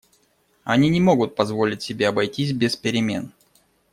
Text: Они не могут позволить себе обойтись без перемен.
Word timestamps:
Они 0.63 0.89
не 0.89 0.99
могут 0.99 1.35
позволить 1.35 1.83
себе 1.83 2.07
обойтись 2.07 2.53
без 2.53 2.75
перемен. 2.75 3.33